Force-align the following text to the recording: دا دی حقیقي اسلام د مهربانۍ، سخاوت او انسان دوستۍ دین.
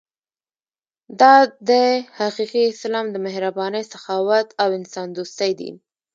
دا 1.19 1.33
دی 1.69 1.87
حقیقي 2.19 2.63
اسلام 2.73 3.05
د 3.11 3.15
مهربانۍ، 3.25 3.83
سخاوت 3.93 4.47
او 4.61 4.69
انسان 4.79 5.07
دوستۍ 5.17 5.51
دین. 5.59 5.75